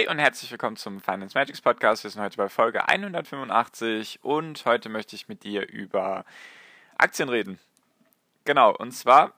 [0.00, 2.04] Hi und herzlich willkommen zum Finance Magics Podcast.
[2.04, 6.24] Wir sind heute bei Folge 185 und heute möchte ich mit dir über
[6.96, 7.58] Aktien reden.
[8.46, 9.34] Genau, und zwar,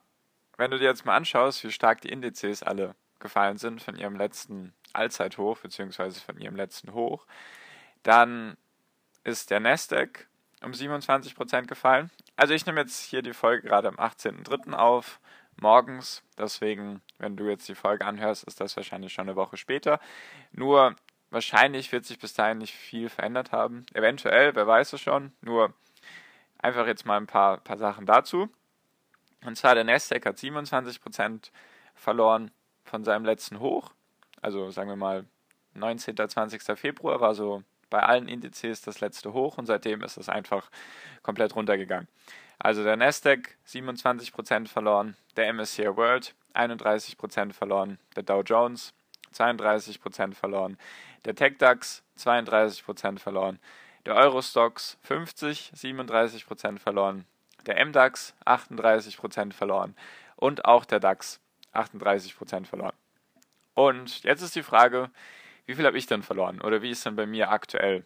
[0.58, 4.14] wenn du dir jetzt mal anschaust, wie stark die Indizes alle gefallen sind von ihrem
[4.14, 7.26] letzten Allzeithoch beziehungsweise von ihrem letzten Hoch,
[8.04, 8.56] dann
[9.24, 10.28] ist der Nasdaq
[10.62, 12.08] um 27% gefallen.
[12.36, 14.74] Also ich nehme jetzt hier die Folge gerade am 18.03.
[14.74, 15.18] auf
[15.60, 16.22] morgens.
[16.38, 20.00] Deswegen, wenn du jetzt die Folge anhörst, ist das wahrscheinlich schon eine Woche später.
[20.52, 20.96] Nur
[21.30, 23.86] wahrscheinlich wird sich bis dahin nicht viel verändert haben.
[23.94, 25.32] Eventuell, wer weiß es schon.
[25.40, 25.74] Nur
[26.58, 28.48] einfach jetzt mal ein paar, paar Sachen dazu.
[29.44, 31.50] Und zwar der Nasdaq hat 27%
[31.94, 32.50] verloren
[32.84, 33.92] von seinem letzten Hoch.
[34.40, 35.24] Also sagen wir mal
[35.74, 36.16] 19.
[36.16, 36.62] 20.
[36.78, 40.70] Februar war so bei allen Indizes das letzte Hoch und seitdem ist es einfach
[41.22, 42.08] komplett runtergegangen.
[42.64, 48.94] Also der Nasdaq 27% verloren, der MSCI World 31% verloren, der Dow Jones
[49.34, 50.78] 32% verloren,
[51.24, 53.58] der TechDAX 32% verloren,
[54.06, 57.24] der Eurostox 50 37% verloren,
[57.66, 59.96] der MDAX 38% verloren
[60.36, 61.40] und auch der DAX
[61.74, 62.94] 38% verloren.
[63.74, 65.10] Und jetzt ist die Frage,
[65.66, 68.04] wie viel habe ich denn verloren oder wie ist denn bei mir aktuell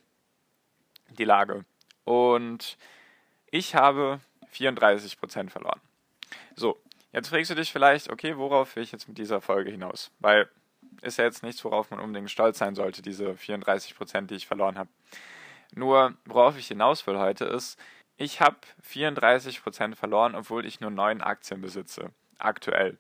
[1.11, 1.67] die Lage?
[2.05, 2.79] Und
[3.51, 4.21] ich habe
[4.55, 5.81] 34% verloren.
[6.55, 6.81] So,
[7.13, 10.11] jetzt fragst du dich vielleicht, okay, worauf will ich jetzt mit dieser Folge hinaus?
[10.19, 10.49] Weil
[11.03, 14.79] ist ja jetzt nichts, worauf man unbedingt stolz sein sollte, diese 34%, die ich verloren
[14.79, 14.91] habe.
[15.75, 17.79] Nur, worauf ich hinaus will heute ist,
[18.17, 18.57] ich habe
[18.89, 22.13] 34% verloren, obwohl ich nur neun Aktien besitze.
[22.39, 22.99] Aktuell.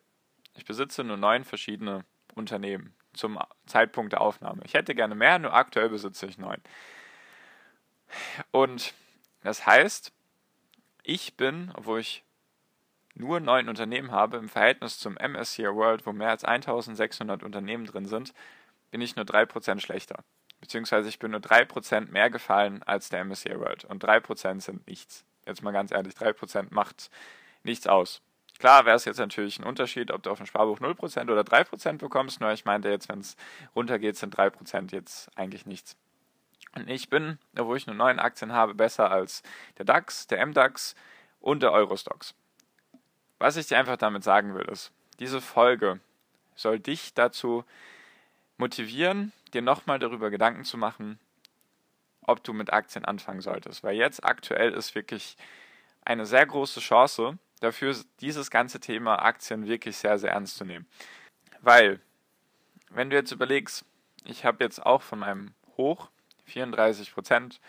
[0.54, 2.04] Ich besitze nur neun verschiedene
[2.34, 4.62] Unternehmen zum Zeitpunkt der Aufnahme.
[4.64, 6.60] Ich hätte gerne mehr, nur aktuell besitze ich neun.
[8.50, 8.94] Und
[9.42, 10.12] das heißt,
[11.06, 12.24] ich bin, obwohl ich
[13.14, 18.06] nur neun Unternehmen habe, im Verhältnis zum MSCI World, wo mehr als 1600 Unternehmen drin
[18.06, 18.34] sind,
[18.90, 20.22] bin ich nur 3% schlechter.
[20.60, 23.84] Beziehungsweise ich bin nur 3% mehr gefallen als der MSCI World.
[23.84, 25.24] Und 3% sind nichts.
[25.46, 27.10] Jetzt mal ganz ehrlich, 3% macht
[27.62, 28.20] nichts aus.
[28.58, 31.98] Klar wäre es jetzt natürlich ein Unterschied, ob du auf dem Sparbuch 0% oder 3%
[31.98, 33.36] bekommst, nur ich meinte jetzt, wenn es
[33.74, 35.96] runtergeht, sind 3% jetzt eigentlich nichts.
[36.76, 39.42] Und ich bin, obwohl ich nur neun Aktien habe, besser als
[39.78, 40.94] der DAX, der MDAX
[41.40, 42.34] und der Eurostox.
[43.38, 46.00] Was ich dir einfach damit sagen will, ist, diese Folge
[46.54, 47.64] soll dich dazu
[48.58, 51.18] motivieren, dir nochmal darüber Gedanken zu machen,
[52.22, 53.82] ob du mit Aktien anfangen solltest.
[53.82, 55.36] Weil jetzt aktuell ist wirklich
[56.04, 60.86] eine sehr große Chance dafür, dieses ganze Thema Aktien wirklich sehr, sehr ernst zu nehmen.
[61.60, 62.00] Weil,
[62.90, 63.84] wenn du jetzt überlegst,
[64.24, 66.10] ich habe jetzt auch von meinem Hoch
[66.46, 67.60] 34 Prozent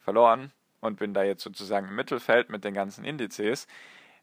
[0.00, 3.66] verloren und bin da jetzt sozusagen im Mittelfeld mit den ganzen Indizes.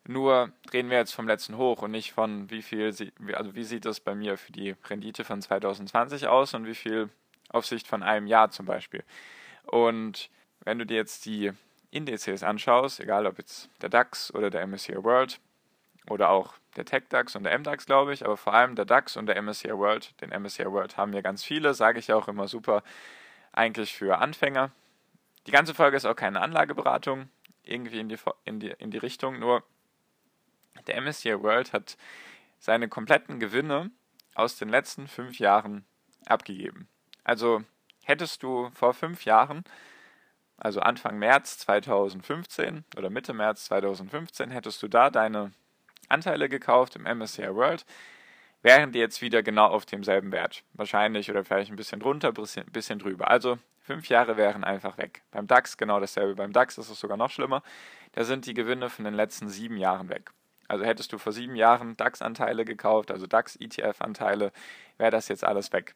[0.05, 2.93] Nur drehen wir jetzt vom letzten hoch und nicht von wie viel,
[3.33, 7.09] also wie sieht das bei mir für die Rendite von 2020 aus und wie viel
[7.49, 9.03] auf Sicht von einem Jahr zum Beispiel.
[9.63, 10.29] Und
[10.63, 11.51] wenn du dir jetzt die
[11.91, 15.39] Indizes anschaust, egal ob jetzt der DAX oder der MSCI World
[16.09, 19.25] oder auch der TechDAX und der MDAX, glaube ich, aber vor allem der DAX und
[19.25, 22.83] der MSCI World, den MSCI World haben wir ganz viele, sage ich auch immer super,
[23.57, 24.71] eigentlich für Anfänger.
[25.47, 27.29] Die ganze Folge ist auch keine Anlageberatung,
[27.63, 29.63] irgendwie in die, in die, in die Richtung, nur
[30.85, 31.97] der MSCI World hat
[32.59, 33.91] seine kompletten Gewinne
[34.35, 35.85] aus den letzten fünf Jahren
[36.25, 36.87] abgegeben.
[37.23, 37.63] Also
[38.03, 39.63] hättest du vor fünf Jahren,
[40.57, 45.51] also Anfang März 2015 oder Mitte März 2015, hättest du da deine
[46.09, 47.85] Anteile gekauft im MSCI World,
[48.67, 50.63] wären die jetzt wieder genau auf demselben Wert.
[50.73, 53.31] Wahrscheinlich oder vielleicht ein bisschen drunter, ein bisschen drüber.
[53.31, 55.21] Also fünf Jahre wären einfach weg.
[55.31, 56.35] Beim DAX genau dasselbe.
[56.35, 57.63] Beim DAX ist es sogar noch schlimmer.
[58.11, 60.31] Da sind die Gewinne von den letzten sieben Jahren weg.
[60.67, 64.51] Also hättest du vor sieben Jahren DAX-Anteile gekauft, also DAX-ETF-Anteile,
[64.97, 65.95] wäre das jetzt alles weg.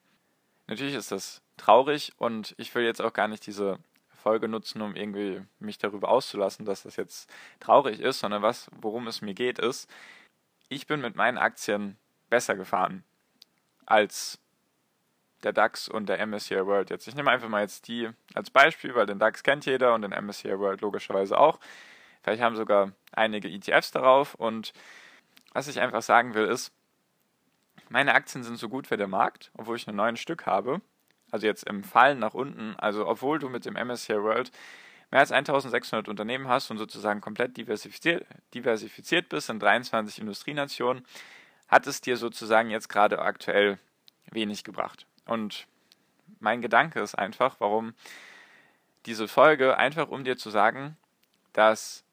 [0.68, 4.96] Natürlich ist das traurig und ich will jetzt auch gar nicht diese Folge nutzen, um
[4.96, 7.30] irgendwie mich darüber auszulassen, dass das jetzt
[7.60, 9.92] traurig ist, sondern was, worum es mir geht, ist,
[10.70, 11.98] ich bin mit meinen Aktien
[12.32, 13.04] besser gefahren
[13.86, 14.40] als
[15.44, 17.08] der DAX und der MSCI World jetzt.
[17.08, 20.12] Ich nehme einfach mal jetzt die als Beispiel, weil den DAX kennt jeder und den
[20.12, 21.60] MSCI World logischerweise auch.
[22.24, 24.74] Vielleicht haben sogar einige ETFs darauf und
[25.54, 26.72] was ich einfach sagen will ist,
[27.90, 30.82] meine Aktien sind so gut wie der Markt, obwohl ich nur neun Stück habe.
[31.30, 32.76] Also jetzt im Fallen nach unten.
[32.78, 34.52] Also obwohl du mit dem MSCI World
[35.12, 41.06] mehr als 1600 Unternehmen hast und sozusagen komplett diversifiziert, diversifiziert bist in 23 Industrienationen,
[41.72, 43.80] hat es dir sozusagen jetzt gerade aktuell
[44.30, 45.08] wenig gebracht.
[45.26, 45.68] Und
[46.40, 47.94] mein Gedanke ist einfach, warum
[49.06, 50.98] diese Folge, einfach um dir zu sagen,
[51.54, 52.04] dass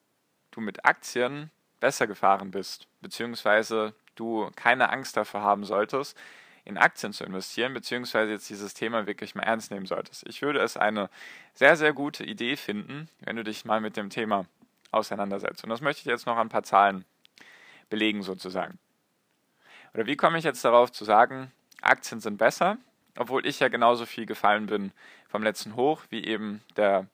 [0.53, 1.51] du mit Aktien
[1.81, 6.17] besser gefahren bist, beziehungsweise du keine Angst davor haben solltest,
[6.65, 10.27] in Aktien zu investieren, beziehungsweise jetzt dieses Thema wirklich mal ernst nehmen solltest.
[10.27, 11.09] Ich würde es eine
[11.55, 14.47] sehr, sehr gute Idee finden, wenn du dich mal mit dem Thema
[14.91, 15.65] auseinandersetzt.
[15.65, 17.05] Und das möchte ich jetzt noch ein paar Zahlen
[17.89, 18.79] belegen sozusagen.
[19.95, 22.79] Oder wie komme ich jetzt darauf zu sagen, Aktien sind besser,
[23.17, 24.93] obwohl ich ja genauso viel gefallen bin
[25.29, 27.07] vom letzten Hoch wie eben der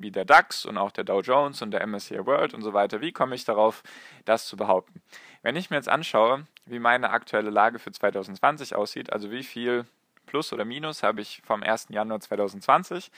[0.00, 3.00] wie der DAX und auch der Dow Jones und der MSCI World und so weiter.
[3.00, 3.82] Wie komme ich darauf,
[4.24, 5.02] das zu behaupten?
[5.42, 9.86] Wenn ich mir jetzt anschaue, wie meine aktuelle Lage für 2020 aussieht, also wie viel
[10.26, 11.88] Plus oder Minus habe ich vom 1.
[11.90, 13.10] Januar 2020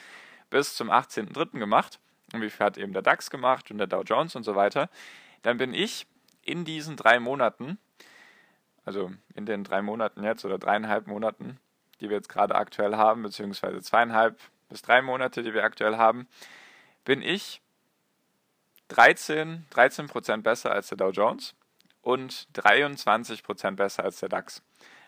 [0.49, 1.59] bis zum 18.03.
[1.59, 1.99] gemacht
[2.33, 4.89] und wie viel hat eben der DAX gemacht und der Dow Jones und so weiter,
[5.43, 6.07] dann bin ich
[6.43, 7.79] in diesen drei Monaten,
[8.91, 11.61] also in den drei Monaten jetzt oder dreieinhalb Monaten,
[12.01, 14.37] die wir jetzt gerade aktuell haben, beziehungsweise zweieinhalb
[14.69, 16.27] bis drei Monate, die wir aktuell haben,
[17.05, 17.63] bin ich
[18.89, 21.55] 13, 13 besser als der Dow Jones
[22.03, 24.61] und 23% besser als der DAX.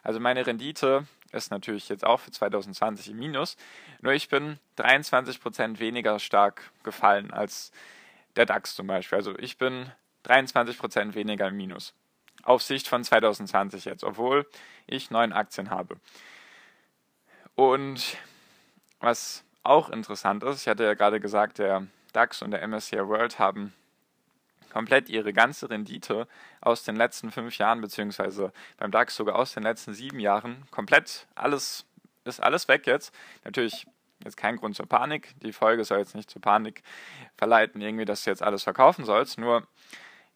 [0.04, 3.56] Also meine Rendite ist natürlich jetzt auch für 2020 im Minus,
[4.00, 7.72] nur ich bin 23% weniger stark gefallen als
[8.36, 9.18] der DAX zum Beispiel.
[9.18, 9.90] Also ich bin
[10.24, 11.94] 23% weniger im Minus.
[12.42, 14.46] Auf Sicht von 2020 jetzt, obwohl
[14.86, 15.96] ich neun Aktien habe.
[17.54, 18.16] Und
[19.00, 23.38] was auch interessant ist, ich hatte ja gerade gesagt, der DAX und der MSCI World
[23.38, 23.72] haben
[24.72, 26.26] komplett ihre ganze Rendite
[26.60, 31.26] aus den letzten fünf Jahren, beziehungsweise beim DAX sogar aus den letzten sieben Jahren, komplett
[31.34, 31.84] alles,
[32.24, 33.14] ist alles weg jetzt.
[33.44, 33.86] Natürlich
[34.24, 35.34] jetzt kein Grund zur Panik.
[35.42, 36.82] Die Folge soll jetzt nicht zur Panik
[37.36, 39.38] verleiten, irgendwie, dass du jetzt alles verkaufen sollst.
[39.38, 39.66] Nur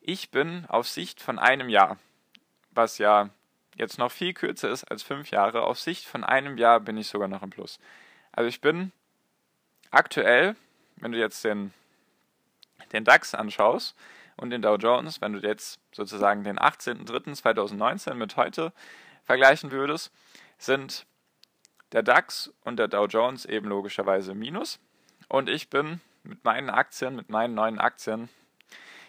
[0.07, 1.99] ich bin auf Sicht von einem Jahr,
[2.71, 3.31] was ja
[3.75, 7.09] jetzt noch viel kürzer ist als fünf Jahre, auf Sicht von einem Jahr bin ich
[7.09, 7.81] sogar noch im Plus.
[8.31, 8.93] Also ich bin
[9.91, 10.55] aktuell,
[10.97, 11.75] wenn du jetzt den,
[12.93, 13.97] den DAX anschaust
[14.37, 18.73] und den Dow Jones, wenn du jetzt sozusagen den 18.03.2019 mit heute
[19.25, 20.13] vergleichen würdest,
[20.57, 21.05] sind
[21.91, 24.79] der DAX und der Dow Jones eben logischerweise Minus.
[25.29, 28.29] Und ich bin mit meinen Aktien, mit meinen neuen Aktien,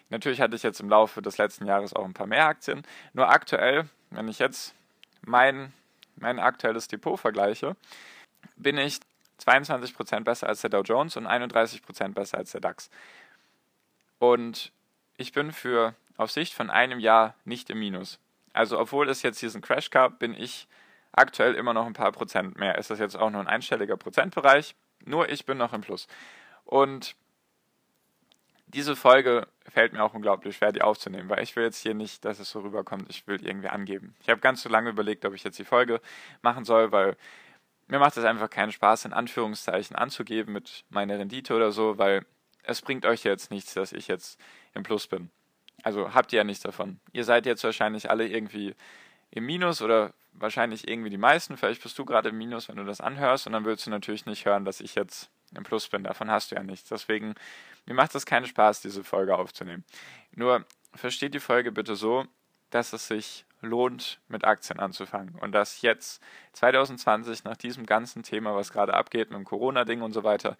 [0.09, 2.83] natürlich hatte ich jetzt im Laufe des letzten Jahres auch ein paar mehr Aktien,
[3.13, 4.73] nur aktuell, wenn ich jetzt
[5.21, 5.73] mein,
[6.15, 7.75] mein aktuelles Depot vergleiche,
[8.55, 8.99] bin ich
[9.45, 12.89] 22% besser als der Dow Jones und 31% besser als der DAX.
[14.19, 14.71] Und
[15.17, 18.19] ich bin für auf Sicht von einem Jahr nicht im Minus.
[18.53, 20.67] Also obwohl es jetzt diesen Crash gab, bin ich
[21.11, 22.77] aktuell immer noch ein paar Prozent mehr.
[22.77, 24.75] Ist das jetzt auch nur ein einstelliger Prozentbereich?
[25.05, 26.07] Nur ich bin noch im Plus.
[26.65, 27.15] Und
[28.67, 32.25] diese Folge fällt mir auch unglaublich schwer, die aufzunehmen, weil ich will jetzt hier nicht,
[32.25, 34.15] dass es so rüberkommt, ich will irgendwie angeben.
[34.21, 36.01] Ich habe ganz so lange überlegt, ob ich jetzt die Folge
[36.41, 37.17] machen soll, weil
[37.87, 42.25] mir macht es einfach keinen Spaß, in Anführungszeichen anzugeben mit meiner Rendite oder so, weil
[42.63, 44.39] es bringt euch jetzt nichts, dass ich jetzt
[44.73, 45.29] im Plus bin.
[45.83, 46.99] Also habt ihr ja nichts davon.
[47.13, 48.75] Ihr seid jetzt wahrscheinlich alle irgendwie
[49.31, 51.57] im Minus oder wahrscheinlich irgendwie die meisten.
[51.57, 54.25] Vielleicht bist du gerade im Minus, wenn du das anhörst und dann willst du natürlich
[54.25, 56.03] nicht hören, dass ich jetzt im Plus bin.
[56.03, 56.89] Davon hast du ja nichts.
[56.89, 57.35] Deswegen,
[57.87, 59.83] mir macht es keinen Spaß, diese Folge aufzunehmen.
[60.31, 62.25] Nur versteht die Folge bitte so,
[62.69, 65.35] dass es sich lohnt, mit Aktien anzufangen.
[65.35, 66.21] Und dass jetzt
[66.53, 70.57] 2020 nach diesem ganzen Thema, was gerade abgeht mit dem Corona-Ding und so weiter,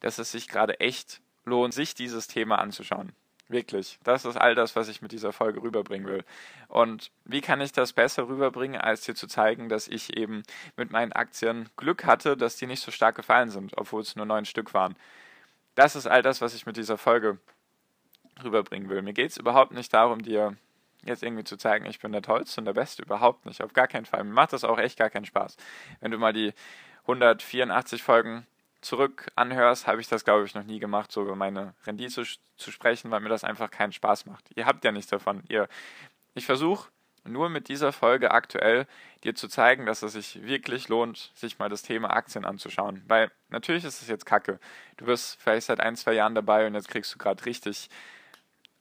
[0.00, 3.12] dass es sich gerade echt lohnt, sich dieses Thema anzuschauen.
[3.48, 3.98] Wirklich.
[4.02, 6.24] Das ist all das, was ich mit dieser Folge rüberbringen will.
[6.68, 10.42] Und wie kann ich das besser rüberbringen, als dir zu zeigen, dass ich eben
[10.76, 14.24] mit meinen Aktien Glück hatte, dass die nicht so stark gefallen sind, obwohl es nur
[14.24, 14.96] neun Stück waren.
[15.74, 17.38] Das ist all das, was ich mit dieser Folge
[18.42, 19.02] rüberbringen will.
[19.02, 20.56] Mir geht es überhaupt nicht darum, dir
[21.04, 23.62] jetzt irgendwie zu zeigen, ich bin der Tollste und der Beste, überhaupt nicht.
[23.62, 24.22] Auf gar keinen Fall.
[24.24, 25.56] Mir macht das auch echt gar keinen Spaß.
[26.00, 26.52] Wenn du mal die
[27.02, 28.46] 184 Folgen
[28.80, 32.22] zurück anhörst, habe ich das, glaube ich, noch nie gemacht, so über meine Rendite zu,
[32.56, 34.44] zu sprechen, weil mir das einfach keinen Spaß macht.
[34.54, 35.42] Ihr habt ja nichts davon.
[35.48, 35.68] Ihr,
[36.34, 36.90] ich versuche
[37.24, 38.86] nur mit dieser Folge aktuell
[39.22, 43.02] dir zu zeigen, dass es sich wirklich lohnt, sich mal das Thema Aktien anzuschauen.
[43.06, 44.58] Weil natürlich ist es jetzt kacke.
[44.96, 47.88] Du bist vielleicht seit ein, zwei Jahren dabei und jetzt kriegst du gerade richtig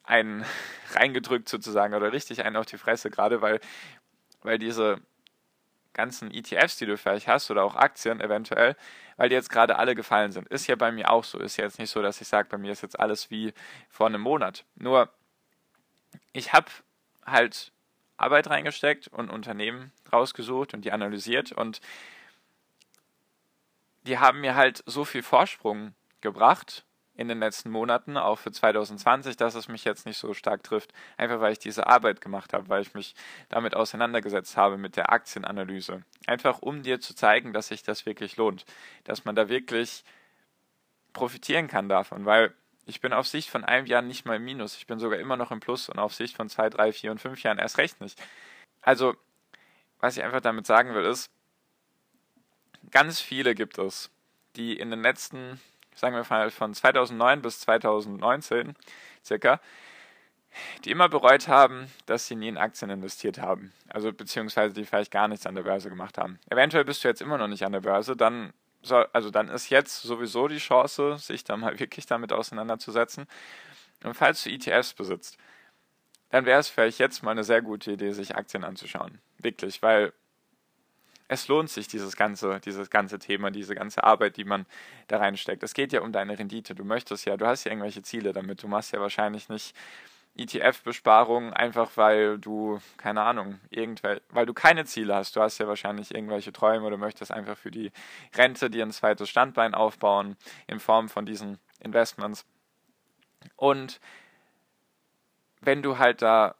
[0.03, 0.43] einen
[0.93, 3.59] reingedrückt sozusagen oder richtig einen auf die Fresse, gerade weil,
[4.41, 5.01] weil diese
[5.93, 8.75] ganzen ETFs, die du vielleicht hast oder auch Aktien eventuell,
[9.17, 10.47] weil die jetzt gerade alle gefallen sind.
[10.47, 11.37] Ist ja bei mir auch so.
[11.37, 13.53] Ist ja jetzt nicht so, dass ich sage, bei mir ist jetzt alles wie
[13.89, 14.65] vor einem Monat.
[14.75, 15.09] Nur,
[16.31, 16.71] ich habe
[17.25, 17.71] halt
[18.21, 21.81] Arbeit reingesteckt und Unternehmen rausgesucht und die analysiert und
[24.03, 26.85] die haben mir halt so viel Vorsprung gebracht
[27.15, 30.93] in den letzten Monaten, auch für 2020, dass es mich jetzt nicht so stark trifft.
[31.17, 33.15] Einfach weil ich diese Arbeit gemacht habe, weil ich mich
[33.49, 36.03] damit auseinandergesetzt habe mit der Aktienanalyse.
[36.25, 38.65] Einfach um dir zu zeigen, dass sich das wirklich lohnt.
[39.03, 40.03] Dass man da wirklich
[41.13, 42.53] profitieren kann davon, weil
[42.85, 44.77] ich bin auf Sicht von einem Jahr nicht mal im Minus.
[44.77, 47.21] Ich bin sogar immer noch im Plus und auf Sicht von zwei, drei, vier und
[47.21, 48.21] fünf Jahren erst recht nicht.
[48.81, 49.15] Also,
[49.99, 51.29] was ich einfach damit sagen will, ist,
[52.89, 54.09] ganz viele gibt es,
[54.55, 55.59] die in den letzten
[55.95, 58.75] sagen wir mal von 2009 bis 2019
[59.23, 59.59] circa,
[60.83, 63.71] die immer bereut haben, dass sie nie in Aktien investiert haben.
[63.87, 66.39] Also beziehungsweise die vielleicht gar nichts an der Börse gemacht haben.
[66.49, 68.51] Eventuell bist du jetzt immer noch nicht an der Börse, dann
[69.13, 73.27] also dann ist jetzt sowieso die Chance, sich da mal wirklich damit auseinanderzusetzen.
[74.03, 75.37] Und falls du ETFs besitzt,
[76.29, 79.19] dann wäre es vielleicht jetzt mal eine sehr gute Idee, sich Aktien anzuschauen.
[79.37, 80.13] Wirklich, weil
[81.27, 84.65] es lohnt sich, dieses ganze, dieses ganze Thema, diese ganze Arbeit, die man
[85.07, 85.63] da reinsteckt.
[85.63, 86.75] Es geht ja um deine Rendite.
[86.75, 88.63] Du möchtest ja, du hast ja irgendwelche Ziele damit.
[88.63, 89.73] Du machst ja wahrscheinlich nicht
[90.37, 95.35] ETF-Besparungen einfach, weil du, keine Ahnung, irgendwel, weil du keine Ziele hast.
[95.35, 97.91] Du hast ja wahrscheinlich irgendwelche Träume oder möchtest einfach für die
[98.35, 102.45] Rente dir ein zweites Standbein aufbauen in Form von diesen Investments.
[103.55, 103.99] Und
[105.59, 106.55] wenn du halt da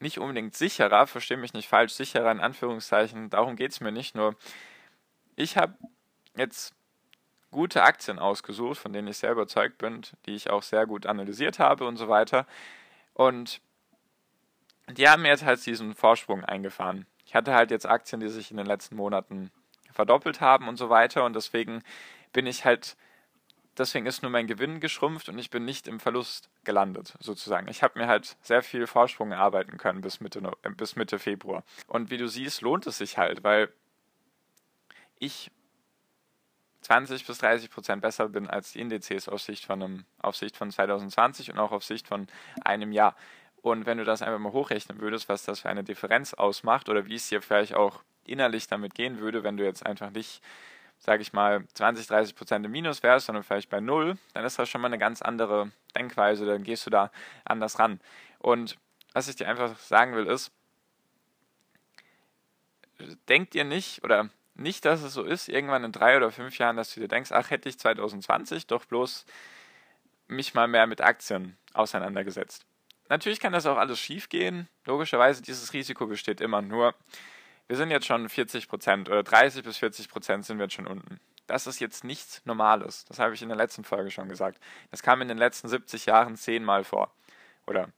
[0.00, 4.14] nicht unbedingt sicherer, verstehe mich nicht falsch, sicherer in Anführungszeichen, darum geht es mir nicht
[4.14, 4.36] nur.
[5.36, 5.74] Ich habe
[6.36, 6.74] jetzt
[7.54, 11.58] gute Aktien ausgesucht, von denen ich sehr überzeugt bin, die ich auch sehr gut analysiert
[11.58, 12.46] habe und so weiter.
[13.14, 13.60] Und
[14.90, 17.06] die haben mir jetzt halt diesen Vorsprung eingefahren.
[17.24, 19.50] Ich hatte halt jetzt Aktien, die sich in den letzten Monaten
[19.92, 21.82] verdoppelt haben und so weiter und deswegen
[22.32, 22.96] bin ich halt
[23.78, 27.68] deswegen ist nur mein Gewinn geschrumpft und ich bin nicht im Verlust gelandet, sozusagen.
[27.68, 31.64] Ich habe mir halt sehr viel Vorsprung erarbeiten können bis Mitte, äh, bis Mitte Februar.
[31.86, 33.72] Und wie du siehst, lohnt es sich halt, weil
[35.18, 35.50] ich
[36.84, 40.56] 20 bis 30 Prozent besser bin als die Indizes auf Sicht von einem, auf Sicht
[40.56, 42.28] von 2020 und auch auf Sicht von
[42.64, 43.16] einem Jahr.
[43.62, 47.06] Und wenn du das einfach mal hochrechnen würdest, was das für eine Differenz ausmacht oder
[47.06, 50.42] wie es dir vielleicht auch innerlich damit gehen würde, wenn du jetzt einfach nicht
[50.98, 54.58] sage ich mal, 20, 30 Prozent im Minus wärst, sondern vielleicht bei null, dann ist
[54.58, 57.10] das schon mal eine ganz andere Denkweise, dann gehst du da
[57.44, 58.00] anders ran.
[58.38, 58.78] Und
[59.12, 60.50] was ich dir einfach sagen will, ist,
[63.28, 66.76] denk dir nicht oder nicht, dass es so ist, irgendwann in drei oder fünf Jahren,
[66.76, 69.26] dass du dir denkst, ach, hätte ich 2020 doch bloß
[70.28, 72.64] mich mal mehr mit Aktien auseinandergesetzt.
[73.08, 74.68] Natürlich kann das auch alles schief gehen.
[74.86, 76.62] Logischerweise, dieses Risiko besteht immer.
[76.62, 76.94] Nur
[77.66, 80.86] wir sind jetzt schon 40 Prozent oder 30 bis 40 Prozent sind wir jetzt schon
[80.86, 81.20] unten.
[81.46, 83.04] Das ist jetzt nichts Normales.
[83.04, 84.58] Das habe ich in der letzten Folge schon gesagt.
[84.90, 87.12] Das kam in den letzten 70 Jahren zehnmal vor.
[87.66, 87.90] Oder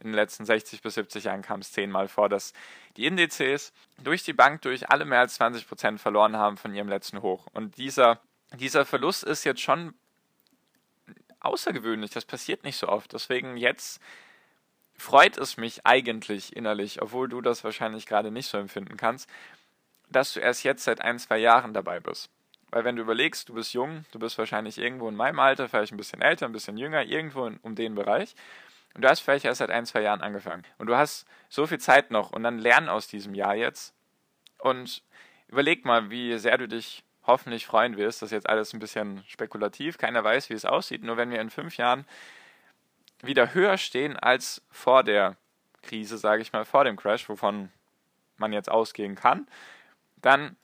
[0.00, 2.52] in den letzten 60 bis 70 Jahren kam es zehnmal vor, dass
[2.96, 6.88] die Indizes durch die Bank durch alle mehr als 20 Prozent verloren haben von ihrem
[6.88, 7.46] letzten Hoch.
[7.52, 8.20] Und dieser,
[8.54, 9.94] dieser Verlust ist jetzt schon
[11.40, 12.10] außergewöhnlich.
[12.10, 13.12] Das passiert nicht so oft.
[13.12, 14.00] Deswegen jetzt
[14.96, 19.28] freut es mich eigentlich innerlich, obwohl du das wahrscheinlich gerade nicht so empfinden kannst,
[20.10, 22.30] dass du erst jetzt seit ein, zwei Jahren dabei bist.
[22.70, 25.92] Weil wenn du überlegst, du bist jung, du bist wahrscheinlich irgendwo in meinem Alter, vielleicht
[25.92, 28.34] ein bisschen älter, ein bisschen jünger, irgendwo in, um den Bereich.
[28.96, 30.62] Und du hast vielleicht erst seit ein, zwei Jahren angefangen.
[30.78, 33.94] Und du hast so viel Zeit noch und dann lern aus diesem Jahr jetzt.
[34.56, 35.02] Und
[35.48, 38.22] überleg mal, wie sehr du dich hoffentlich freuen wirst.
[38.22, 39.98] Das ist jetzt alles ein bisschen spekulativ.
[39.98, 41.02] Keiner weiß, wie es aussieht.
[41.02, 42.06] Nur wenn wir in fünf Jahren
[43.20, 45.36] wieder höher stehen als vor der
[45.82, 47.70] Krise, sage ich mal, vor dem Crash, wovon
[48.38, 49.46] man jetzt ausgehen kann,
[50.16, 50.56] dann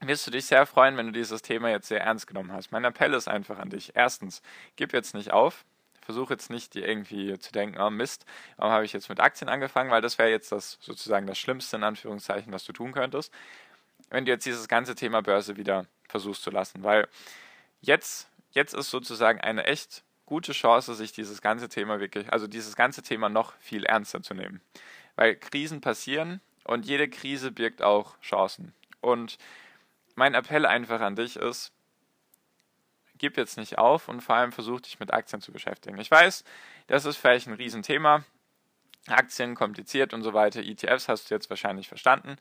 [0.00, 2.72] wirst du dich sehr freuen, wenn du dieses Thema jetzt sehr ernst genommen hast.
[2.72, 3.92] Mein Appell ist einfach an dich.
[3.94, 4.40] Erstens,
[4.76, 5.66] gib jetzt nicht auf.
[6.08, 8.24] Versuch jetzt nicht dir irgendwie zu denken, oh Mist,
[8.56, 11.76] warum habe ich jetzt mit Aktien angefangen, weil das wäre jetzt das sozusagen das Schlimmste
[11.76, 13.30] in Anführungszeichen, was du tun könntest,
[14.08, 17.08] wenn du jetzt dieses ganze Thema Börse wieder versuchst zu lassen, weil
[17.82, 22.74] jetzt, jetzt ist sozusagen eine echt gute Chance, sich dieses ganze Thema wirklich, also dieses
[22.74, 24.62] ganze Thema noch viel ernster zu nehmen.
[25.14, 28.72] Weil Krisen passieren und jede Krise birgt auch Chancen.
[29.02, 29.36] Und
[30.14, 31.70] mein Appell einfach an dich ist,
[33.18, 35.98] gib jetzt nicht auf und vor allem versuch dich mit Aktien zu beschäftigen.
[35.98, 36.44] Ich weiß,
[36.86, 38.24] das ist vielleicht ein Riesenthema.
[39.06, 40.60] Aktien kompliziert und so weiter.
[40.60, 42.36] ETFs hast du jetzt wahrscheinlich verstanden.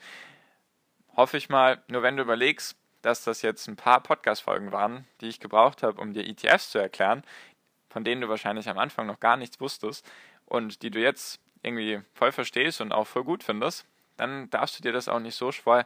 [1.15, 1.81] Hoffe ich mal.
[1.87, 6.01] Nur wenn du überlegst, dass das jetzt ein paar Podcast-Folgen waren, die ich gebraucht habe,
[6.01, 7.23] um dir ETFs zu erklären,
[7.89, 10.05] von denen du wahrscheinlich am Anfang noch gar nichts wusstest
[10.45, 13.85] und die du jetzt irgendwie voll verstehst und auch voll gut findest,
[14.17, 15.85] dann darfst du dir das auch nicht so schwer,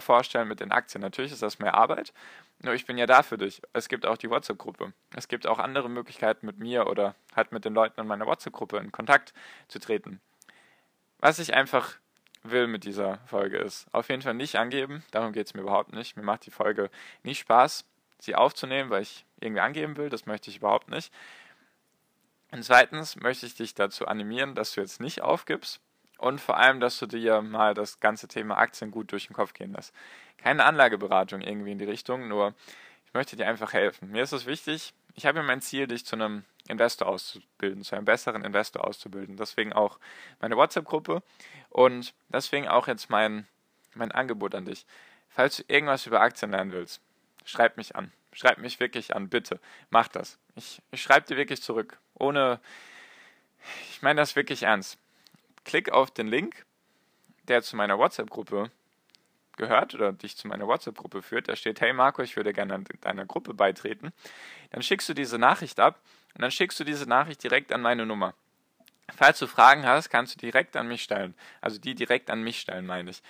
[0.00, 1.00] vorstellen mit den Aktien.
[1.00, 2.12] Natürlich ist das mehr Arbeit,
[2.62, 3.62] nur ich bin ja da für dich.
[3.72, 4.92] Es gibt auch die WhatsApp-Gruppe.
[5.16, 8.76] Es gibt auch andere Möglichkeiten mit mir oder halt mit den Leuten in meiner WhatsApp-Gruppe
[8.76, 9.32] in Kontakt
[9.68, 10.20] zu treten.
[11.18, 11.96] Was ich einfach
[12.42, 13.86] will mit dieser Folge ist.
[13.92, 16.16] Auf jeden Fall nicht angeben, darum geht es mir überhaupt nicht.
[16.16, 16.90] Mir macht die Folge
[17.22, 17.84] nicht Spaß,
[18.18, 21.12] sie aufzunehmen, weil ich irgendwie angeben will, das möchte ich überhaupt nicht.
[22.50, 25.80] Und zweitens möchte ich dich dazu animieren, dass du jetzt nicht aufgibst
[26.20, 29.54] und vor allem, dass du dir mal das ganze Thema Aktien gut durch den Kopf
[29.54, 29.94] gehen lässt.
[30.38, 32.54] Keine Anlageberatung irgendwie in die Richtung, nur
[33.06, 34.10] ich möchte dir einfach helfen.
[34.10, 38.04] Mir ist es wichtig, ich habe mein Ziel, dich zu einem Investor auszubilden, zu einem
[38.04, 39.36] besseren Investor auszubilden.
[39.36, 39.98] Deswegen auch
[40.40, 41.22] meine WhatsApp-Gruppe
[41.70, 43.46] und deswegen auch jetzt mein,
[43.94, 44.86] mein Angebot an dich.
[45.30, 47.00] Falls du irgendwas über Aktien lernen willst,
[47.44, 48.12] schreib mich an.
[48.32, 49.58] Schreib mich wirklich an, bitte.
[49.90, 50.38] Mach das.
[50.54, 51.98] Ich, ich schreibe dir wirklich zurück.
[52.14, 52.60] Ohne.
[53.90, 54.98] Ich meine das wirklich ernst.
[55.70, 56.66] Klick auf den Link,
[57.46, 58.72] der zu meiner WhatsApp-Gruppe
[59.56, 61.48] gehört oder dich zu meiner WhatsApp-Gruppe führt.
[61.48, 64.12] Da steht, hey Marco, ich würde gerne deiner Gruppe beitreten.
[64.70, 66.00] Dann schickst du diese Nachricht ab
[66.34, 68.34] und dann schickst du diese Nachricht direkt an meine Nummer.
[69.14, 71.36] Falls du Fragen hast, kannst du direkt an mich stellen.
[71.60, 73.22] Also die direkt an mich stellen, meine ich.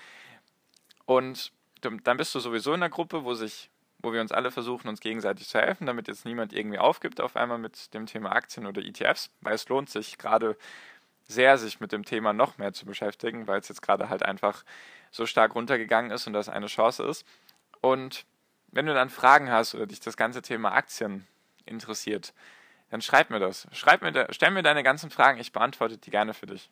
[1.04, 3.68] Und dann bist du sowieso in der Gruppe, wo sich
[4.02, 7.37] wo wir uns alle versuchen, uns gegenseitig zu helfen, damit jetzt niemand irgendwie aufgibt auf
[7.37, 10.56] einmal mit dem Thema Aktien oder ETFs, weil es lohnt sich gerade
[11.31, 14.65] sehr, sich mit dem Thema noch mehr zu beschäftigen, weil es jetzt gerade halt einfach
[15.11, 17.27] so stark runtergegangen ist und das eine Chance ist.
[17.81, 18.27] Und
[18.69, 21.27] wenn du dann Fragen hast oder dich das ganze Thema Aktien
[21.67, 22.33] interessiert,
[22.91, 23.69] dann schreib mir das.
[23.73, 26.71] Schreib mir, stell mir deine ganzen Fragen, ich beantworte die gerne für dich.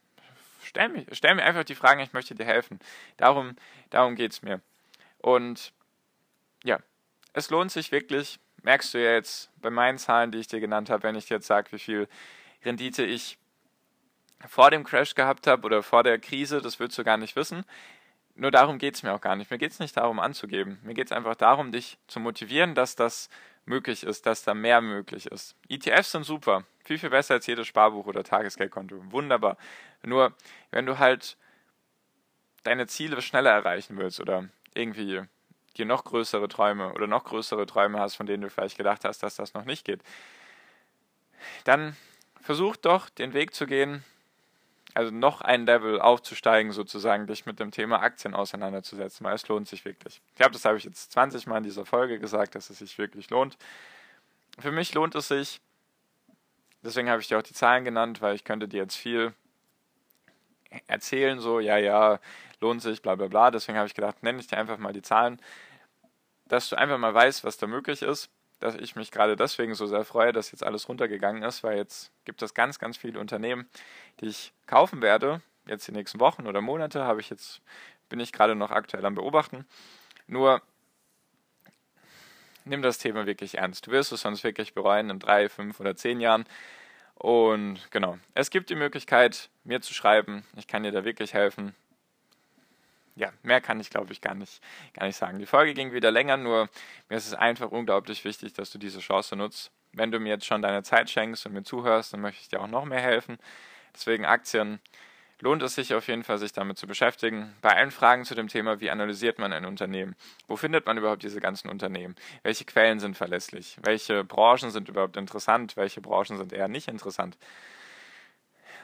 [0.64, 2.80] Stell, mich, stell mir einfach die Fragen, ich möchte dir helfen.
[3.16, 3.56] Darum,
[3.90, 4.60] darum geht es mir.
[5.18, 5.72] Und
[6.64, 6.78] ja,
[7.32, 10.90] es lohnt sich wirklich, merkst du ja jetzt bei meinen Zahlen, die ich dir genannt
[10.90, 12.08] habe, wenn ich dir jetzt sage, wie viel
[12.64, 13.38] Rendite ich
[14.46, 17.64] vor dem Crash gehabt habe oder vor der Krise, das würdest du gar nicht wissen.
[18.34, 19.50] Nur darum geht es mir auch gar nicht.
[19.50, 20.78] Mir geht es nicht darum anzugeben.
[20.82, 23.28] Mir geht es einfach darum, dich zu motivieren, dass das
[23.64, 25.56] möglich ist, dass da mehr möglich ist.
[25.68, 26.64] ETFs sind super.
[26.84, 28.96] Viel, viel besser als jedes Sparbuch oder Tagesgeldkonto.
[29.10, 29.56] Wunderbar.
[30.02, 30.32] Nur,
[30.70, 31.36] wenn du halt
[32.62, 35.22] deine Ziele schneller erreichen willst oder irgendwie
[35.76, 39.22] dir noch größere Träume oder noch größere Träume hast, von denen du vielleicht gedacht hast,
[39.22, 40.02] dass das noch nicht geht,
[41.64, 41.96] dann
[42.40, 44.04] versuch doch den Weg zu gehen,
[44.98, 49.68] also noch ein Level aufzusteigen, sozusagen, dich mit dem Thema Aktien auseinanderzusetzen, weil es lohnt
[49.68, 50.20] sich wirklich.
[50.30, 52.98] Ich glaube, das habe ich jetzt 20 Mal in dieser Folge gesagt, dass es sich
[52.98, 53.56] wirklich lohnt.
[54.58, 55.60] Für mich lohnt es sich,
[56.82, 59.32] deswegen habe ich dir auch die Zahlen genannt, weil ich könnte dir jetzt viel
[60.88, 62.18] erzählen, so, ja, ja,
[62.60, 63.52] lohnt sich, bla bla bla.
[63.52, 65.40] Deswegen habe ich gedacht, nenne ich dir einfach mal die Zahlen
[66.48, 68.30] dass du einfach mal weißt, was da möglich ist.
[68.60, 72.10] Dass ich mich gerade deswegen so sehr freue, dass jetzt alles runtergegangen ist, weil jetzt
[72.24, 73.68] gibt es ganz, ganz viele Unternehmen,
[74.20, 75.42] die ich kaufen werde.
[75.66, 77.60] Jetzt die nächsten Wochen oder Monate habe ich jetzt,
[78.08, 79.66] bin ich gerade noch aktuell am Beobachten.
[80.26, 80.62] Nur
[82.64, 83.86] nimm das Thema wirklich ernst.
[83.86, 86.44] Du wirst es sonst wirklich bereuen in drei, fünf oder zehn Jahren.
[87.14, 90.44] Und genau, es gibt die Möglichkeit, mir zu schreiben.
[90.56, 91.74] Ich kann dir da wirklich helfen
[93.18, 94.62] ja, mehr kann ich glaube ich gar nicht,
[94.94, 95.38] gar nicht sagen.
[95.38, 96.68] Die Folge ging wieder länger, nur
[97.08, 99.70] mir ist es einfach unglaublich wichtig, dass du diese Chance nutzt.
[99.92, 102.60] Wenn du mir jetzt schon deine Zeit schenkst und mir zuhörst, dann möchte ich dir
[102.60, 103.38] auch noch mehr helfen.
[103.94, 104.80] Deswegen Aktien
[105.40, 107.54] lohnt es sich auf jeden Fall, sich damit zu beschäftigen.
[107.60, 110.14] Bei allen Fragen zu dem Thema, wie analysiert man ein Unternehmen?
[110.46, 112.16] Wo findet man überhaupt diese ganzen Unternehmen?
[112.42, 113.76] Welche Quellen sind verlässlich?
[113.82, 115.76] Welche Branchen sind überhaupt interessant?
[115.76, 117.38] Welche Branchen sind eher nicht interessant?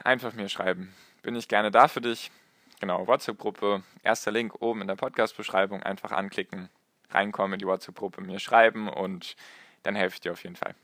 [0.03, 0.93] Einfach mir schreiben.
[1.21, 2.31] Bin ich gerne da für dich.
[2.79, 6.69] Genau, WhatsApp-Gruppe, erster Link oben in der Podcast-Beschreibung, einfach anklicken,
[7.09, 9.35] reinkommen in die WhatsApp-Gruppe, mir schreiben und
[9.83, 10.75] dann helfe ich dir auf jeden Fall.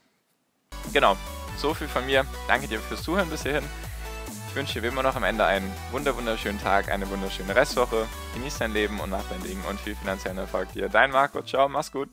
[0.94, 1.18] Genau,
[1.58, 2.26] so viel von mir.
[2.48, 3.66] Danke dir fürs Zuhören bis hierhin.
[4.50, 8.08] Ich wünsche dir wie immer noch am Ende einen wunderschönen Tag, eine wunderschöne Restwoche.
[8.34, 10.90] Genieß dein Leben und mach dein Ding und viel finanziellen Erfolg dir.
[10.90, 12.10] Dein Marco, ciao, mach's gut.